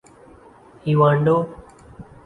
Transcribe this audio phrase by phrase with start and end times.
[0.87, 1.37] ایوانڈو